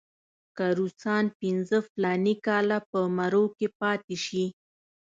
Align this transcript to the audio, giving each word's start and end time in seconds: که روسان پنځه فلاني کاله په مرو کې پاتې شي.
که 0.55 0.65
روسان 0.79 1.25
پنځه 1.39 1.77
فلاني 1.89 2.35
کاله 2.45 2.77
په 2.91 2.99
مرو 3.17 3.45
کې 3.57 3.67
پاتې 3.79 4.15
شي. 4.25 4.45